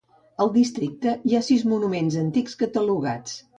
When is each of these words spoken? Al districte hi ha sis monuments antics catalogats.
Al 0.45 0.49
districte 0.55 1.13
hi 1.33 1.37
ha 1.37 1.43
sis 1.49 1.67
monuments 1.75 2.19
antics 2.25 2.61
catalogats. 2.65 3.41